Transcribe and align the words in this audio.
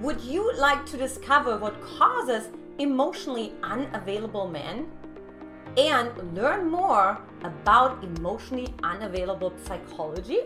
Would 0.00 0.22
you 0.22 0.50
like 0.56 0.86
to 0.86 0.96
discover 0.96 1.58
what 1.58 1.78
causes 1.82 2.48
emotionally 2.78 3.52
unavailable 3.62 4.48
men 4.48 4.90
and 5.76 6.34
learn 6.34 6.70
more 6.70 7.18
about 7.42 8.02
emotionally 8.02 8.72
unavailable 8.82 9.52
psychology? 9.66 10.40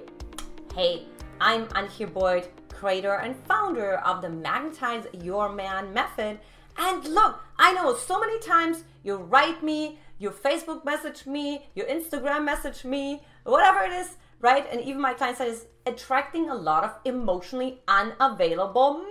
Hey, 0.75 1.04
I'm 1.40 1.67
Antia 1.67 2.12
Boyd, 2.12 2.48
creator 2.69 3.21
and 3.21 3.37
founder 3.46 3.98
of 3.98 4.22
the 4.22 4.29
Magnetize 4.29 5.07
Your 5.22 5.53
Man 5.53 5.95
method. 5.95 6.41
And 6.77 7.07
look, 7.07 7.41
I 7.57 7.75
know 7.75 7.95
so 7.95 8.18
many 8.18 8.41
times 8.41 8.82
you 9.05 9.14
write 9.14 9.62
me, 9.62 10.00
you 10.18 10.30
Facebook 10.30 10.84
message 10.84 11.27
me, 11.27 11.66
you 11.77 11.84
Instagram 11.84 12.45
message 12.45 12.84
me, 12.84 13.23
whatever 13.45 13.84
it 13.84 13.93
is, 13.93 14.16
right? 14.41 14.66
And 14.73 14.80
even 14.80 15.00
my 15.00 15.14
client 15.14 15.41
is 15.43 15.66
attracting 15.86 16.50
a 16.50 16.55
lot 16.57 16.82
of 16.82 16.96
emotionally 17.05 17.82
unavailable 17.86 19.05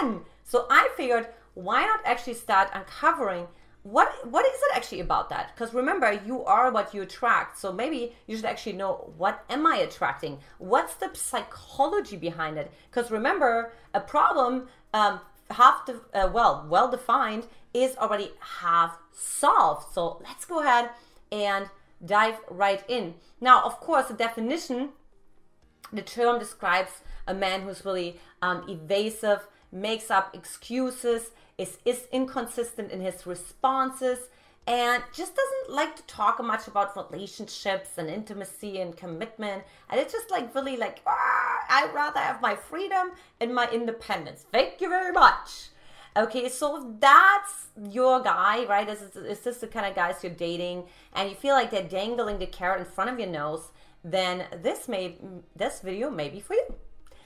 men. 0.00 0.20
So 0.44 0.66
I 0.70 0.88
figured, 0.96 1.28
why 1.54 1.84
not 1.84 2.00
actually 2.04 2.34
start 2.34 2.70
uncovering 2.72 3.48
what 3.86 4.28
what 4.28 4.44
is 4.44 4.54
it 4.54 4.76
actually 4.76 4.98
about 4.98 5.30
that? 5.30 5.52
Because 5.54 5.72
remember 5.72 6.20
you 6.26 6.44
are 6.44 6.72
what 6.72 6.92
you 6.92 7.02
attract. 7.02 7.56
So 7.56 7.72
maybe 7.72 8.16
you 8.26 8.34
should 8.34 8.44
actually 8.44 8.72
know 8.72 9.12
what 9.16 9.44
am 9.48 9.64
i 9.64 9.76
attracting? 9.76 10.38
What's 10.58 10.94
the 10.94 11.10
psychology 11.14 12.16
behind 12.16 12.58
it? 12.58 12.72
Because 12.90 13.12
remember 13.12 13.72
a 13.94 14.00
problem 14.00 14.66
um, 14.92 15.20
half 15.52 15.86
the 15.86 16.00
uh, 16.12 16.28
well 16.32 16.66
well 16.68 16.90
defined 16.90 17.46
is 17.72 17.96
already 17.96 18.32
half 18.40 18.98
solved. 19.12 19.94
So 19.94 20.20
let's 20.24 20.44
go 20.44 20.60
ahead 20.60 20.90
and 21.30 21.70
dive 22.04 22.38
right 22.50 22.82
in. 22.88 23.14
Now 23.40 23.62
of 23.62 23.78
course 23.78 24.06
the 24.08 24.14
definition 24.14 24.88
the 25.92 26.02
term 26.02 26.40
describes 26.40 26.90
a 27.28 27.34
man 27.34 27.62
who's 27.62 27.84
really 27.84 28.18
um, 28.42 28.64
evasive 28.68 29.46
makes 29.72 30.10
up 30.10 30.34
excuses 30.34 31.30
is, 31.58 31.78
is 31.84 32.06
inconsistent 32.12 32.90
in 32.90 33.00
his 33.00 33.26
responses 33.26 34.18
and 34.66 35.02
just 35.12 35.34
doesn't 35.36 35.74
like 35.74 35.94
to 35.94 36.02
talk 36.04 36.42
much 36.42 36.66
about 36.66 36.96
relationships 37.12 37.90
and 37.98 38.10
intimacy 38.10 38.80
and 38.80 38.96
commitment. 38.96 39.62
And 39.88 40.00
it's 40.00 40.12
just 40.12 40.30
like 40.30 40.54
really 40.54 40.76
like 40.76 41.00
ah, 41.06 41.58
i'd 41.70 41.94
rather 41.94 42.18
have 42.18 42.40
my 42.40 42.56
freedom 42.56 43.12
and 43.40 43.54
my 43.54 43.68
independence. 43.70 44.44
Thank 44.50 44.80
you 44.80 44.88
very 44.88 45.12
much. 45.12 45.68
Okay 46.16 46.48
so 46.48 46.78
if 46.78 47.00
that's 47.00 47.66
your 47.90 48.20
guy 48.22 48.64
right? 48.64 48.88
Is, 48.88 49.14
is 49.16 49.40
this 49.40 49.58
the 49.58 49.68
kind 49.68 49.86
of 49.86 49.94
guys 49.94 50.16
you're 50.22 50.32
dating 50.32 50.84
and 51.14 51.28
you 51.30 51.36
feel 51.36 51.54
like 51.54 51.70
they're 51.70 51.82
dangling 51.82 52.38
the 52.38 52.46
carrot 52.46 52.80
in 52.80 52.86
front 52.86 53.10
of 53.10 53.18
your 53.18 53.28
nose 53.28 53.70
then 54.02 54.44
this 54.62 54.88
may 54.88 55.16
this 55.54 55.80
video 55.80 56.10
may 56.10 56.28
be 56.28 56.40
for 56.40 56.54
you. 56.54 56.74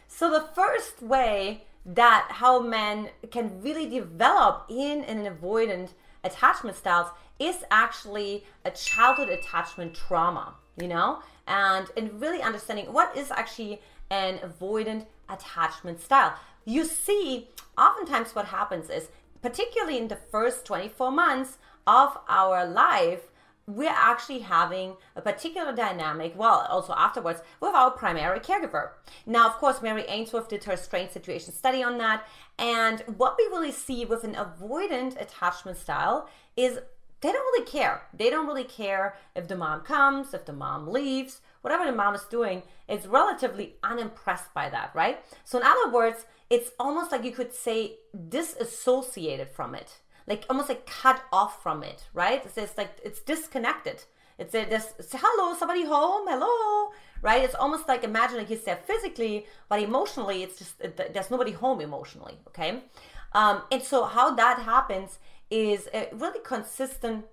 So 0.09 0.31
the 0.31 0.49
first 0.55 1.01
way 1.01 1.65
that 1.85 2.29
how 2.31 2.61
men 2.61 3.11
can 3.31 3.61
really 3.63 3.89
develop 3.89 4.67
in 4.69 5.05
an 5.05 5.25
avoidant 5.25 5.91
attachment 6.25 6.77
styles 6.77 7.09
is 7.39 7.65
actually 7.71 8.45
a 8.65 8.71
childhood 8.71 9.31
attachment 9.31 9.95
trauma, 9.95 10.55
you 10.81 10.89
know, 10.89 11.21
and 11.47 11.89
and 11.97 12.21
really 12.21 12.43
understanding 12.43 12.93
what 12.93 13.17
is 13.17 13.31
actually 13.31 13.81
an 14.11 14.39
avoidant 14.39 15.07
attachment 15.29 16.01
style. 16.01 16.35
You 16.65 16.85
see, 16.85 17.49
oftentimes 17.79 18.35
what 18.35 18.47
happens 18.47 18.91
is, 18.91 19.09
particularly 19.41 19.97
in 19.97 20.09
the 20.09 20.19
first 20.31 20.67
24 20.67 21.11
months 21.11 21.59
of 21.87 22.19
our 22.29 22.67
life, 22.67 23.30
we're 23.77 23.89
actually 23.89 24.41
having 24.41 24.97
a 25.17 25.21
particular 25.21 25.75
dynamic, 25.75 26.37
well, 26.37 26.67
also 26.71 26.93
afterwards, 26.97 27.41
with 27.61 27.75
our 27.75 27.91
primary 27.91 28.41
caregiver. 28.41 28.91
Now, 29.27 29.47
of 29.47 29.55
course, 29.55 29.83
Mary 29.83 30.05
Ainsworth 30.09 30.49
did 30.49 30.65
her 30.65 30.77
strange 30.77 31.11
situation 31.11 31.53
study 31.53 31.83
on 31.83 31.99
that. 31.99 32.25
And 32.59 33.01
what 33.17 33.37
we 33.39 33.45
really 33.45 33.73
see 33.73 34.05
with 34.05 34.25
an 34.25 34.35
avoidant 34.35 35.21
attachment 35.21 35.79
style 35.79 36.29
is 36.57 36.79
they 37.21 37.33
don't 37.33 37.53
really 37.53 37.67
care. 37.67 38.03
They 38.15 38.31
don't 38.31 38.47
really 38.47 38.65
care 38.65 39.17
if 39.37 39.47
the 39.47 39.57
mom 39.57 39.81
comes, 39.83 40.33
if 40.33 40.47
the 40.47 40.53
mom 40.53 40.89
leaves, 40.89 41.41
whatever 41.61 41.85
the 41.85 41.97
mom 41.97 42.15
is 42.15 42.25
doing, 42.25 42.63
is 42.89 43.07
relatively 43.07 43.75
unimpressed 43.83 44.55
by 44.55 44.71
that, 44.71 44.91
right? 44.95 45.23
So, 45.45 45.59
in 45.59 45.65
other 45.65 45.91
words, 45.91 46.25
it's 46.49 46.71
almost 46.81 47.13
like 47.13 47.25
you 47.25 47.33
could 47.33 47.55
say 47.55 47.99
disassociated 48.29 49.51
from 49.51 49.75
it 49.75 49.99
like 50.31 50.47
almost 50.49 50.69
like 50.69 50.87
cut 50.87 51.23
off 51.33 51.63
from 51.63 51.83
it, 51.83 52.05
right? 52.15 52.41
It's, 52.47 52.57
it's 52.57 52.79
like 52.79 52.93
it's 53.05 53.21
disconnected. 53.21 54.05
It's 54.39 54.53
this 54.53 54.95
hello, 55.13 55.55
somebody 55.55 55.85
home, 55.85 56.27
hello, 56.27 56.93
right? 57.21 57.43
It's 57.45 57.55
almost 57.55 57.87
like 57.89 58.05
imagine 58.05 58.39
like 58.39 58.49
he's 58.49 58.65
there 58.65 58.81
physically, 58.91 59.47
but 59.69 59.83
emotionally, 59.83 60.43
it's 60.45 60.57
just 60.59 60.81
it, 60.81 61.13
there's 61.13 61.31
nobody 61.31 61.53
home 61.53 61.81
emotionally, 61.83 62.39
okay? 62.49 62.85
Um, 63.33 63.63
and 63.71 63.83
so 63.83 64.05
how 64.05 64.35
that 64.37 64.61
happens 64.61 65.19
is 65.51 65.89
a 65.93 66.09
really 66.13 66.41
consistent 66.43 67.27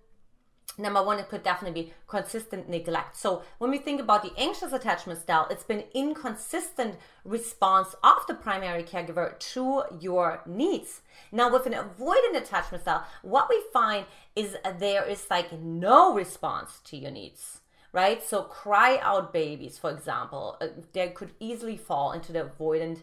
Number 0.80 1.02
one, 1.02 1.18
it 1.18 1.28
could 1.28 1.42
definitely 1.42 1.82
be 1.82 1.94
consistent 2.08 2.70
neglect. 2.70 3.18
So 3.18 3.42
when 3.58 3.72
we 3.72 3.80
think 3.80 4.00
about 4.00 4.22
the 4.22 4.34
anxious 4.38 4.74
attachment 4.74 5.20
style, 5.20 5.48
it's 5.50 5.64
been 5.64 5.86
inconsistent 5.96 6.98
response 7.26 7.96
of 8.04 8.28
the 8.28 8.36
primary 8.36 8.84
caregiver 8.84 9.40
to 9.40 9.84
your 10.00 10.42
needs. 10.46 11.02
Now 11.32 11.52
with 11.52 11.66
an 11.66 11.74
avoidant 11.74 12.38
attachment 12.38 12.84
style, 12.84 13.08
what 13.24 13.50
we 13.50 13.60
find 13.74 14.06
is 14.36 14.56
there 14.78 15.04
is 15.04 15.26
like 15.32 15.52
no 15.52 16.14
response 16.14 16.80
to 16.86 16.98
your 16.98 17.12
needs 17.12 17.62
right? 17.94 18.22
So 18.22 18.44
cry 18.44 19.00
out 19.02 19.34
babies, 19.34 19.80
for 19.80 19.90
example, 19.90 20.58
uh, 20.62 20.68
they 20.94 21.10
could 21.10 21.32
easily 21.40 21.78
fall 21.78 22.12
into 22.12 22.32
the 22.32 22.44
avoidant 22.44 23.00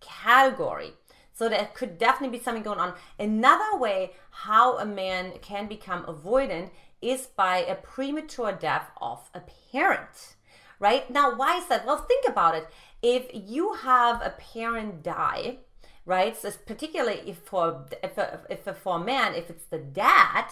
category. 0.00 0.92
So 1.38 1.48
there 1.48 1.70
could 1.72 1.98
definitely 1.98 2.36
be 2.36 2.42
something 2.42 2.64
going 2.64 2.80
on. 2.80 2.94
Another 3.16 3.78
way 3.78 4.10
how 4.30 4.76
a 4.78 4.84
man 4.84 5.34
can 5.40 5.68
become 5.68 6.02
avoidant 6.02 6.70
is 7.00 7.28
by 7.28 7.58
a 7.58 7.76
premature 7.76 8.50
death 8.50 8.90
of 9.00 9.30
a 9.32 9.42
parent, 9.70 10.34
right? 10.80 11.08
Now, 11.08 11.36
why 11.36 11.58
is 11.58 11.66
that? 11.68 11.86
Well, 11.86 11.98
think 11.98 12.28
about 12.28 12.56
it. 12.56 12.66
If 13.02 13.30
you 13.32 13.74
have 13.74 14.20
a 14.20 14.30
parent 14.30 15.04
die, 15.04 15.58
right? 16.04 16.36
So 16.36 16.50
particularly 16.66 17.20
if 17.24 17.38
for 17.38 17.86
if 18.02 18.18
if 18.50 18.66
a, 18.66 18.74
for 18.74 18.96
a 18.96 19.04
man, 19.04 19.36
if 19.36 19.48
it's 19.48 19.66
the 19.66 19.78
dad, 19.78 20.46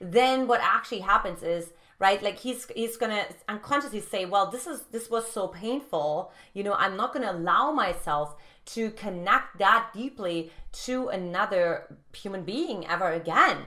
then 0.00 0.48
what 0.48 0.60
actually 0.60 1.02
happens 1.02 1.44
is 1.44 1.70
right 1.98 2.22
like 2.22 2.38
he's 2.38 2.66
he's 2.74 2.96
gonna 2.96 3.24
unconsciously 3.48 4.00
say 4.00 4.24
well 4.24 4.50
this 4.50 4.66
is 4.66 4.82
this 4.92 5.08
was 5.08 5.30
so 5.30 5.48
painful 5.48 6.32
you 6.52 6.62
know 6.62 6.74
i'm 6.74 6.96
not 6.96 7.12
gonna 7.12 7.32
allow 7.32 7.72
myself 7.72 8.36
to 8.64 8.90
connect 8.90 9.58
that 9.58 9.90
deeply 9.94 10.50
to 10.72 11.08
another 11.08 11.96
human 12.12 12.42
being 12.42 12.86
ever 12.86 13.10
again 13.12 13.66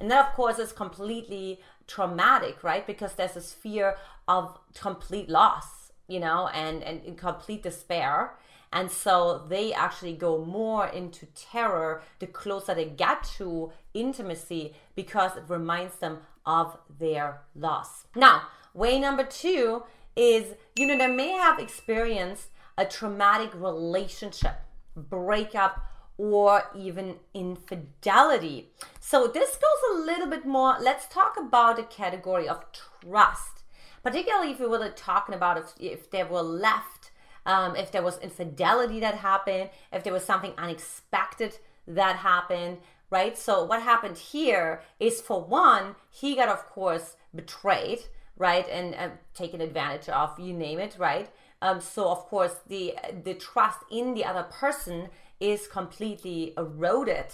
and 0.00 0.10
that, 0.10 0.28
of 0.28 0.34
course, 0.34 0.58
is 0.58 0.72
completely 0.72 1.60
traumatic, 1.86 2.64
right? 2.64 2.86
Because 2.86 3.14
there's 3.14 3.34
this 3.34 3.52
fear 3.52 3.96
of 4.26 4.58
complete 4.74 5.28
loss, 5.28 5.92
you 6.08 6.18
know, 6.18 6.48
and, 6.48 6.82
and 6.82 7.18
complete 7.18 7.62
despair. 7.62 8.38
And 8.72 8.90
so 8.90 9.46
they 9.48 9.72
actually 9.72 10.14
go 10.14 10.44
more 10.44 10.86
into 10.86 11.26
terror 11.26 12.02
the 12.20 12.26
closer 12.26 12.74
they 12.74 12.84
get 12.84 13.24
to 13.38 13.72
intimacy 13.94 14.74
because 14.94 15.36
it 15.36 15.44
reminds 15.48 15.96
them 15.96 16.18
of 16.46 16.78
their 16.98 17.40
loss. 17.54 18.06
Now, 18.14 18.42
way 18.72 19.00
number 19.00 19.24
two 19.24 19.82
is, 20.14 20.54
you 20.76 20.86
know, 20.86 20.96
they 20.96 21.08
may 21.08 21.32
have 21.32 21.58
experienced 21.58 22.48
a 22.78 22.84
traumatic 22.84 23.50
relationship, 23.54 24.56
breakup, 24.96 25.84
or 26.16 26.64
even 26.76 27.16
infidelity. 27.32 28.68
So 29.00 29.26
this 29.26 29.56
goes 29.56 29.90
a 29.92 30.00
little 30.00 30.26
bit 30.26 30.44
more. 30.44 30.76
Let's 30.80 31.06
talk 31.06 31.36
about 31.38 31.76
the 31.76 31.82
category 31.82 32.46
of 32.46 32.64
trust, 32.72 33.62
particularly 34.02 34.52
if 34.52 34.60
we 34.60 34.66
were 34.66 34.88
talking 34.90 35.34
about 35.34 35.58
if, 35.58 35.72
if 35.80 36.10
there 36.10 36.26
were 36.26 36.42
left, 36.42 37.10
um, 37.46 37.76
if 37.76 37.90
there 37.90 38.02
was 38.02 38.18
infidelity 38.18 39.00
that 39.00 39.16
happened, 39.16 39.70
if 39.92 40.04
there 40.04 40.12
was 40.12 40.24
something 40.24 40.52
unexpected 40.58 41.58
that 41.86 42.16
happened, 42.16 42.78
right? 43.10 43.36
So 43.36 43.64
what 43.64 43.82
happened 43.82 44.16
here 44.16 44.82
is 44.98 45.20
for 45.20 45.42
one, 45.42 45.96
he 46.10 46.36
got 46.36 46.48
of 46.48 46.68
course 46.68 47.16
betrayed, 47.34 48.00
right, 48.36 48.68
and 48.68 48.94
uh, 48.94 49.08
taken 49.34 49.60
advantage 49.60 50.08
of. 50.08 50.38
You 50.38 50.52
name 50.52 50.78
it, 50.78 50.96
right? 50.98 51.30
Um, 51.62 51.80
so 51.80 52.08
of 52.08 52.20
course 52.26 52.54
the 52.68 52.94
the 53.24 53.34
trust 53.34 53.80
in 53.90 54.14
the 54.14 54.24
other 54.24 54.44
person 54.44 55.08
is 55.40 55.66
completely 55.66 56.52
eroded, 56.56 57.32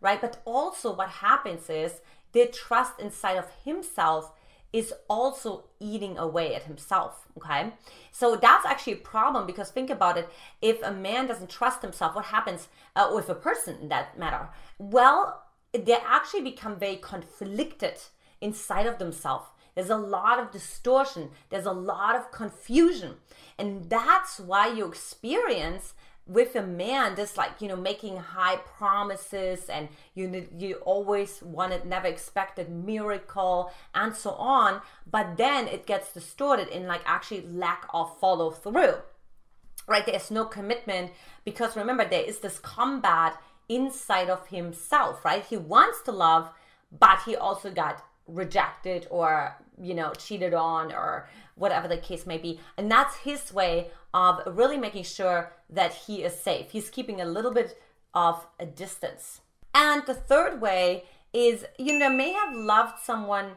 right? 0.00 0.20
But 0.20 0.40
also, 0.44 0.94
what 0.94 1.08
happens 1.08 1.68
is 1.68 2.00
the 2.32 2.46
trust 2.46 2.98
inside 2.98 3.36
of 3.36 3.46
himself 3.64 4.32
is 4.72 4.92
also 5.08 5.64
eating 5.80 6.16
away 6.16 6.54
at 6.54 6.64
himself. 6.64 7.28
Okay. 7.36 7.72
So 8.10 8.36
that's 8.36 8.64
actually 8.64 8.94
a 8.94 8.96
problem 8.96 9.46
because 9.46 9.70
think 9.70 9.90
about 9.90 10.16
it. 10.16 10.28
If 10.60 10.82
a 10.82 10.92
man 10.92 11.26
doesn't 11.26 11.50
trust 11.50 11.82
himself, 11.82 12.14
what 12.14 12.26
happens 12.26 12.68
uh, 12.96 13.10
with 13.14 13.28
a 13.28 13.34
person 13.34 13.76
in 13.82 13.88
that 13.88 14.18
matter? 14.18 14.48
Well, 14.78 15.42
they 15.72 15.96
actually 16.06 16.42
become 16.42 16.78
very 16.78 16.96
conflicted 16.96 17.94
inside 18.40 18.86
of 18.86 18.98
themselves. 18.98 19.46
There's 19.74 19.90
a 19.90 19.96
lot 19.96 20.38
of 20.38 20.50
distortion, 20.50 21.30
there's 21.48 21.64
a 21.64 21.72
lot 21.72 22.14
of 22.14 22.30
confusion. 22.30 23.14
And 23.58 23.88
that's 23.88 24.38
why 24.38 24.66
you 24.68 24.86
experience 24.86 25.94
with 26.26 26.54
a 26.54 26.62
man 26.62 27.16
just 27.16 27.36
like 27.36 27.60
you 27.60 27.66
know 27.66 27.76
making 27.76 28.16
high 28.16 28.56
promises 28.56 29.68
and 29.68 29.88
you 30.14 30.46
you 30.56 30.74
always 30.76 31.42
wanted 31.42 31.84
never 31.84 32.06
expected 32.06 32.70
miracle 32.70 33.72
and 33.94 34.14
so 34.14 34.30
on 34.32 34.80
but 35.10 35.36
then 35.36 35.66
it 35.66 35.84
gets 35.84 36.12
distorted 36.12 36.68
in 36.68 36.86
like 36.86 37.00
actually 37.04 37.44
lack 37.48 37.86
of 37.92 38.16
follow 38.18 38.50
through 38.50 38.94
right? 39.86 40.06
There's 40.06 40.30
no 40.30 40.44
commitment 40.44 41.12
because 41.44 41.76
remember 41.76 42.08
there 42.08 42.22
is 42.24 42.38
this 42.38 42.58
combat 42.58 43.36
inside 43.68 44.30
of 44.30 44.46
himself 44.48 45.24
right? 45.24 45.44
He 45.44 45.56
wants 45.56 46.02
to 46.02 46.12
love 46.12 46.50
but 46.98 47.20
he 47.24 47.34
also 47.36 47.70
got 47.70 48.04
rejected 48.26 49.06
or 49.10 49.56
you 49.80 49.94
know 49.94 50.12
cheated 50.12 50.54
on 50.54 50.92
or 50.92 51.28
whatever 51.54 51.88
the 51.88 51.96
case 51.96 52.26
may 52.26 52.38
be. 52.38 52.60
And 52.76 52.90
that's 52.90 53.16
his 53.16 53.52
way 53.52 53.90
of 54.14 54.40
really 54.46 54.76
making 54.76 55.04
sure 55.04 55.52
that 55.70 55.92
he 55.92 56.22
is 56.22 56.34
safe. 56.34 56.70
He's 56.70 56.90
keeping 56.90 57.20
a 57.20 57.26
little 57.26 57.52
bit 57.52 57.80
of 58.14 58.46
a 58.58 58.66
distance. 58.66 59.40
And 59.74 60.04
the 60.06 60.14
third 60.14 60.60
way 60.60 61.04
is 61.32 61.64
you 61.78 61.98
know 61.98 62.10
may 62.10 62.32
have 62.32 62.54
loved 62.54 62.98
someone 63.02 63.52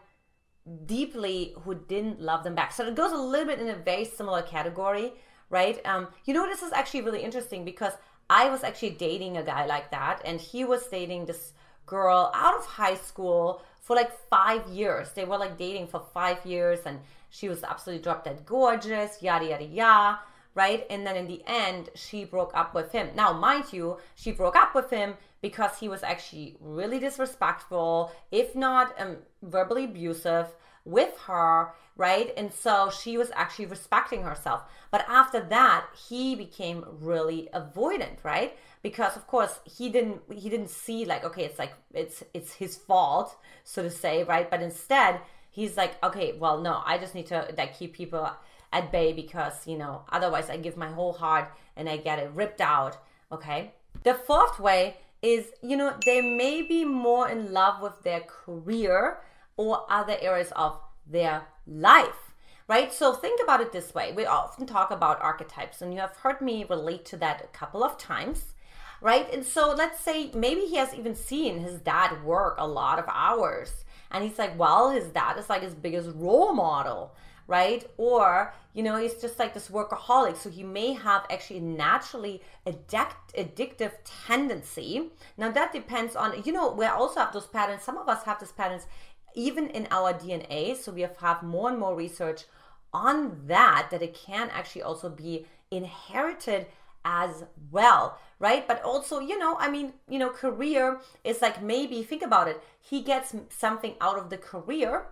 deeply 0.86 1.54
who 1.64 1.76
didn't 1.76 2.22
love 2.22 2.44
them 2.44 2.56
back. 2.56 2.74
So 2.74 2.88
it 2.88 2.96
goes 2.96 3.12
a 3.12 3.18
little 3.18 3.46
bit 3.46 3.60
in 3.60 3.70
a 3.70 3.76
very 3.76 4.06
similar 4.06 4.42
category 4.42 5.14
right? 5.50 5.80
Um, 5.86 6.08
you 6.26 6.34
know 6.34 6.48
this 6.48 6.62
is 6.62 6.74
actually 6.74 7.02
really 7.02 7.22
interesting 7.22 7.66
because 7.66 7.94
i 8.30 8.50
was 8.50 8.64
actually 8.64 8.90
dating 8.92 9.38
a 9.38 9.44
guy 9.44 9.66
like 9.66 9.92
that 9.92 10.22
and 10.26 10.42
he 10.42 10.66
was 10.66 10.88
dating 10.88 11.26
this 11.26 11.54
girl 11.86 12.32
out 12.34 12.56
of 12.58 12.66
high 12.66 12.96
school 12.96 13.62
for 13.82 13.96
like 13.96 14.12
five 14.30 14.68
years. 14.68 15.12
They 15.14 15.26
were 15.26 15.38
like 15.38 15.58
dating 15.58 15.88
for 15.88 16.04
five 16.14 16.46
years, 16.46 16.80
and 16.86 17.00
she 17.30 17.50
was 17.50 17.64
absolutely 17.64 18.04
drop 18.04 18.24
dead 18.24 18.46
gorgeous, 18.46 19.22
yada 19.22 19.46
yada 19.46 19.66
yada, 19.66 20.20
right? 20.56 20.86
And 20.90 21.06
then 21.06 21.16
in 21.16 21.28
the 21.28 21.44
end, 21.46 21.90
she 21.96 22.26
broke 22.26 22.52
up 22.56 22.74
with 22.74 22.92
him. 22.92 23.10
Now, 23.16 23.34
mind 23.34 23.72
you, 23.72 23.98
she 24.16 24.32
broke 24.32 24.56
up 24.56 24.74
with 24.74 24.90
him 24.90 25.16
because 25.42 25.78
he 25.80 25.88
was 25.88 26.02
actually 26.02 26.58
really 26.60 27.00
disrespectful, 27.00 28.12
if 28.32 28.56
not 28.56 29.00
um, 29.00 29.18
verbally 29.44 29.86
abusive 29.86 30.48
with 30.86 31.18
her, 31.28 31.74
right? 31.98 32.34
And 32.38 32.54
so 32.54 32.90
she 32.90 33.18
was 33.18 33.32
actually 33.36 33.66
respecting 33.66 34.24
herself. 34.24 34.64
But 34.92 35.06
after 35.10 35.42
that, 35.42 35.88
he 36.08 36.36
became 36.36 36.86
really 37.02 37.50
avoidant, 37.54 38.24
right? 38.24 38.56
because 38.86 39.16
of 39.18 39.26
course 39.26 39.62
he 39.64 39.90
didn't 39.90 40.22
he 40.32 40.48
didn't 40.48 40.70
see 40.70 41.06
like 41.06 41.24
okay 41.24 41.44
it's 41.44 41.58
like 41.58 41.74
it's 41.96 42.24
it's 42.36 42.54
his 42.54 42.78
fault 42.78 43.36
so 43.64 43.82
to 43.82 43.90
say 43.90 44.24
right 44.24 44.52
but 44.52 44.62
instead 44.62 45.20
he's 45.50 45.76
like 45.76 45.94
okay 46.04 46.36
well 46.38 46.62
no 46.62 46.84
i 46.86 46.96
just 46.96 47.16
need 47.16 47.26
to 47.26 47.40
like 47.58 47.76
keep 47.80 47.94
people 47.94 48.30
at 48.72 48.92
bay 48.92 49.12
because 49.12 49.66
you 49.66 49.76
know 49.76 50.04
otherwise 50.12 50.52
i 50.52 50.56
give 50.56 50.78
my 50.78 50.92
whole 50.92 51.14
heart 51.14 51.48
and 51.76 51.90
i 51.90 51.98
get 51.98 52.20
it 52.20 52.30
ripped 52.36 52.62
out 52.62 52.98
okay 53.32 53.74
the 54.04 54.14
fourth 54.14 54.60
way 54.60 54.98
is 55.24 55.46
you 55.64 55.76
know 55.76 55.92
they 56.06 56.22
may 56.22 56.62
be 56.62 56.86
more 56.86 57.28
in 57.28 57.52
love 57.52 57.82
with 57.82 57.98
their 58.04 58.22
career 58.22 59.18
or 59.58 59.86
other 59.90 60.18
areas 60.22 60.52
of 60.56 60.80
their 61.08 61.44
life 61.68 62.32
right? 62.68 62.92
So 62.92 63.14
think 63.14 63.40
about 63.44 63.62
it 63.62 63.72
this 63.72 63.94
way. 63.94 64.12
We 64.12 64.26
often 64.26 64.66
talk 64.66 64.90
about 64.90 65.22
archetypes, 65.22 65.84
and 65.84 65.94
you 65.94 66.00
have 66.00 66.18
heard 66.18 66.42
me 66.42 66.66
relate 66.68 67.06
to 67.06 67.18
that 67.18 67.44
a 67.44 67.48
couple 67.56 67.84
of 67.84 67.96
times 68.00 68.56
right? 69.02 69.32
And 69.34 69.46
so 69.46 69.74
let's 69.74 70.00
say 70.00 70.32
maybe 70.34 70.62
he 70.62 70.78
has 70.78 70.94
even 70.94 71.16
seen 71.16 71.60
his 71.60 71.80
dad 71.80 72.24
work 72.24 72.56
a 72.58 72.68
lot 72.68 73.00
of 73.00 73.06
hours. 73.08 73.86
And 74.12 74.24
he's 74.24 74.40
like, 74.40 74.58
well, 74.58 74.92
his 74.92 75.06
dad 75.06 75.38
is 75.38 75.50
like 75.50 75.62
his 75.62 75.76
biggest 75.76 76.10
role 76.16 76.54
model, 76.54 77.16
right? 77.48 77.86
Or, 77.98 78.54
you 78.74 78.84
know, 78.84 78.98
he's 78.98 79.16
just 79.16 79.40
like 79.40 79.54
this 79.54 79.70
workaholic. 79.70 80.38
So 80.38 80.50
he 80.50 80.64
may 80.64 80.94
have 80.94 81.26
actually 81.30 81.60
naturally 81.60 82.42
addict, 82.66 83.36
addictive 83.38 83.92
tendency. 84.06 85.10
Now 85.38 85.52
that 85.52 85.74
depends 85.74 86.16
on, 86.16 86.42
you 86.46 86.54
know, 86.54 86.72
we 86.72 86.86
also 86.86 87.20
have 87.20 87.34
those 87.34 87.48
patterns. 87.48 87.84
Some 87.84 87.98
of 87.98 88.08
us 88.08 88.24
have 88.24 88.40
these 88.40 88.54
patterns 88.54 88.88
even 89.36 89.68
in 89.70 89.88
our 89.92 90.14
DNA. 90.14 90.76
So 90.76 90.92
we 90.92 91.02
have, 91.02 91.18
have 91.18 91.44
more 91.44 91.70
and 91.70 91.80
more 91.80 91.96
research 91.96 92.46
on 92.94 93.42
that, 93.48 93.90
that 93.92 94.02
it 94.02 94.14
can 94.14 94.50
actually 94.52 94.82
also 94.84 95.10
be 95.10 95.46
inherited 95.72 96.68
as 97.06 97.44
well 97.72 98.18
right 98.40 98.68
but 98.68 98.82
also 98.82 99.20
you 99.20 99.38
know 99.38 99.56
i 99.60 99.70
mean 99.70 99.94
you 100.10 100.18
know 100.18 100.30
career 100.30 101.00
is 101.24 101.42
like 101.42 101.62
maybe 101.62 102.02
think 102.02 102.24
about 102.24 102.48
it 102.48 102.62
he 102.82 103.02
gets 103.02 103.36
something 103.50 103.94
out 104.02 104.18
of 104.18 104.30
the 104.32 104.38
career 104.38 105.06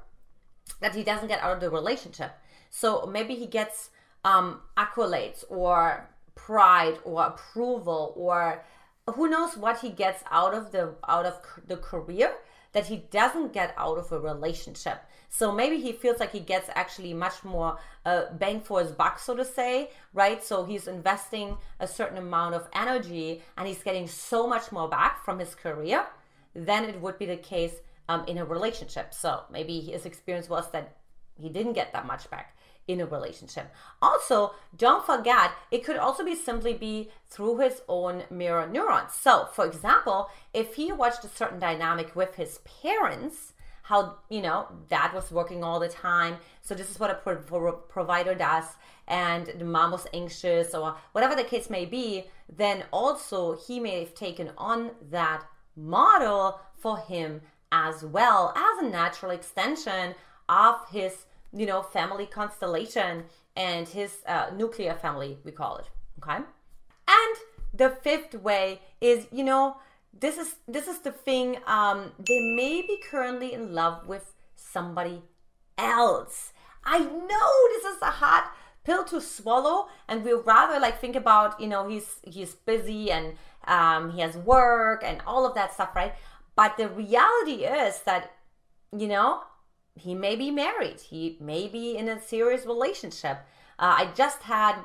that 0.81 0.96
he 0.96 1.04
doesn't 1.04 1.28
get 1.28 1.42
out 1.42 1.54
of 1.54 1.60
the 1.60 1.70
relationship 1.70 2.31
so 2.72 3.06
maybe 3.06 3.36
he 3.36 3.46
gets 3.46 3.92
um 4.25 4.60
accolades 4.75 5.44
or 5.50 6.10
pride 6.34 6.98
or 7.04 7.24
approval 7.28 8.14
or 8.18 8.64
who 9.11 9.27
knows 9.27 9.57
what 9.57 9.79
he 9.79 9.89
gets 9.89 10.23
out 10.31 10.53
of 10.53 10.71
the 10.71 10.95
out 11.07 11.25
of 11.25 11.39
the 11.67 11.77
career 11.77 12.33
that 12.71 12.88
he 12.88 12.97
doesn't 13.11 13.53
get 13.53 13.73
out 13.77 13.97
of 13.97 14.11
a 14.11 14.19
relationship. 14.19 15.03
So 15.29 15.51
maybe 15.51 15.79
he 15.79 15.91
feels 15.91 16.19
like 16.19 16.31
he 16.31 16.39
gets 16.39 16.69
actually 16.73 17.13
much 17.13 17.44
more 17.44 17.77
uh, 18.05 18.25
bang 18.33 18.61
for 18.61 18.79
his 18.79 18.91
buck, 18.91 19.19
so 19.19 19.35
to 19.35 19.45
say, 19.45 19.91
right? 20.13 20.44
So 20.44 20.63
he's 20.63 20.88
investing 20.88 21.57
a 21.79 21.88
certain 21.88 22.17
amount 22.17 22.55
of 22.55 22.67
energy 22.73 23.44
and 23.57 23.67
he's 23.67 23.83
getting 23.83 24.07
so 24.07 24.47
much 24.47 24.71
more 24.71 24.88
back 24.88 25.23
from 25.23 25.39
his 25.39 25.53
career 25.53 26.05
than 26.55 26.85
it 26.85 27.00
would 27.00 27.19
be 27.19 27.25
the 27.25 27.38
case 27.38 27.73
um, 28.09 28.25
in 28.27 28.38
a 28.38 28.45
relationship. 28.45 29.13
So 29.13 29.44
maybe 29.51 29.79
his 29.81 30.05
experience 30.05 30.50
was 30.50 30.69
that 30.71 30.95
he 31.39 31.50
didn't 31.50 31.74
get 31.74 31.94
that 31.94 32.06
much 32.06 32.30
back 32.30 32.56
in 32.88 33.00
a 33.00 33.06
relationship. 33.06 33.71
Also, 34.01 34.53
don't 34.77 35.06
forget, 35.06 35.51
it 35.71 35.83
could 35.85 35.97
also 35.97 36.25
be 36.25 36.35
simply 36.35 36.74
be 36.74 37.09
through 37.27 37.59
his 37.59 37.81
own 37.88 38.24
mirror 38.30 38.68
neurons. 38.68 39.13
So, 39.13 39.47
for 39.53 39.65
example, 39.65 40.30
if 40.53 40.75
he 40.75 40.91
watched 40.91 41.24
a 41.24 41.30
certain 41.30 41.59
dynamic 41.59 42.15
with 42.15 42.35
his 42.35 42.59
parents, 42.81 43.53
how 43.83 44.15
you 44.30 44.41
know 44.41 44.68
dad 44.89 45.13
was 45.13 45.30
working 45.31 45.63
all 45.63 45.80
the 45.80 45.89
time 45.89 46.38
so 46.62 46.74
this 46.74 46.89
is 46.89 47.00
what 47.00 47.12
a 47.12 47.15
pro- 47.15 47.74
provider 47.74 48.33
does 48.33 48.63
and 49.07 49.47
the 49.57 49.65
mom 49.65 49.91
was 49.91 50.07
anxious 50.13 50.74
or 50.74 50.95
whatever 51.12 51.36
the 51.36 51.44
case 51.44 51.69
may 51.69 51.86
be 51.86 52.24
then 52.50 52.83
also 52.91 53.57
he 53.57 53.79
may 53.79 54.00
have 54.00 54.15
taken 54.15 54.51
on 54.57 54.91
that 55.12 55.44
model 55.75 56.62
for 56.77 56.97
him 56.97 57.41
as 57.74 58.06
well 58.06 58.53
as 58.56 58.86
a 58.86 58.89
natural 58.89 59.31
extension 59.31 60.15
of 60.48 60.75
his 60.92 61.25
you 61.54 61.66
know, 61.66 61.81
family 61.81 62.25
constellation 62.25 63.25
and 63.56 63.88
his 63.88 64.18
uh, 64.28 64.48
nuclear 64.56 64.95
family, 64.95 65.38
we 65.44 65.51
call 65.51 65.78
it. 65.78 65.86
Okay. 66.22 66.38
And 66.38 67.36
the 67.74 67.90
fifth 67.90 68.34
way 68.36 68.81
is, 69.00 69.28
you 69.31 69.44
know, 69.44 69.78
this 70.19 70.38
is 70.38 70.56
this 70.67 70.88
is 70.88 71.00
the 71.00 71.12
thing. 71.12 71.58
Um, 71.65 72.12
they 72.17 72.39
may 72.56 72.82
be 72.82 73.00
currently 73.10 73.53
in 73.53 73.74
love 73.74 74.08
with 74.08 74.34
somebody 74.56 75.22
else. 75.77 76.53
I 76.86 77.00
know 77.00 77.50
this 77.70 77.96
is 77.96 78.01
a 78.01 78.12
hard 78.12 78.46
pill 78.84 79.03
to 79.06 79.22
swallow, 79.22 79.88
and 80.08 80.24
we 80.24 80.34
rather 80.34 80.79
like 80.79 81.00
think 81.00 81.15
about, 81.15 81.60
you 81.60 81.67
know, 81.67 81.88
he's 81.88 82.20
he's 82.24 82.53
busy 82.53 83.12
and 83.12 83.36
um, 83.67 84.12
he 84.12 84.22
has 84.22 84.38
work 84.38 85.03
and 85.03 85.22
all 85.25 85.46
of 85.46 85.56
that 85.56 85.74
stuff, 85.74 85.96
right? 85.96 86.13
But 86.56 86.77
the 86.77 86.88
reality 86.89 87.65
is 87.65 88.00
that, 88.01 88.32
you 88.96 89.08
know, 89.08 89.41
he 89.95 90.15
may 90.15 90.35
be 90.35 90.51
married. 90.51 91.00
He 91.01 91.38
may 91.39 91.67
be 91.67 91.95
in 91.97 92.09
a 92.09 92.21
serious 92.21 92.65
relationship. 92.65 93.39
Uh, 93.79 93.95
I 93.97 94.09
just 94.15 94.43
had 94.43 94.75